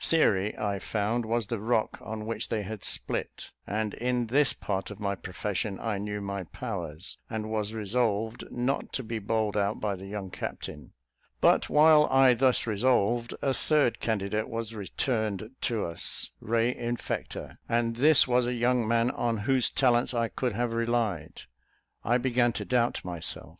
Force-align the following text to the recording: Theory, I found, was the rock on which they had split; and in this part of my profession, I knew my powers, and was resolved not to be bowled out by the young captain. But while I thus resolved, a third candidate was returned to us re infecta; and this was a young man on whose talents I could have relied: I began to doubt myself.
Theory, 0.00 0.56
I 0.56 0.78
found, 0.78 1.26
was 1.26 1.48
the 1.48 1.58
rock 1.58 1.98
on 2.00 2.24
which 2.24 2.50
they 2.50 2.62
had 2.62 2.84
split; 2.84 3.50
and 3.66 3.94
in 3.94 4.26
this 4.28 4.52
part 4.52 4.92
of 4.92 5.00
my 5.00 5.16
profession, 5.16 5.80
I 5.80 5.98
knew 5.98 6.20
my 6.20 6.44
powers, 6.44 7.18
and 7.28 7.50
was 7.50 7.74
resolved 7.74 8.44
not 8.52 8.92
to 8.92 9.02
be 9.02 9.18
bowled 9.18 9.56
out 9.56 9.80
by 9.80 9.96
the 9.96 10.06
young 10.06 10.30
captain. 10.30 10.92
But 11.40 11.68
while 11.68 12.06
I 12.12 12.34
thus 12.34 12.64
resolved, 12.64 13.34
a 13.42 13.52
third 13.52 13.98
candidate 13.98 14.48
was 14.48 14.72
returned 14.72 15.50
to 15.62 15.86
us 15.86 16.30
re 16.38 16.72
infecta; 16.72 17.58
and 17.68 17.96
this 17.96 18.28
was 18.28 18.46
a 18.46 18.54
young 18.54 18.86
man 18.86 19.10
on 19.10 19.38
whose 19.38 19.68
talents 19.68 20.14
I 20.14 20.28
could 20.28 20.52
have 20.52 20.72
relied: 20.72 21.40
I 22.04 22.18
began 22.18 22.52
to 22.52 22.64
doubt 22.64 23.04
myself. 23.04 23.58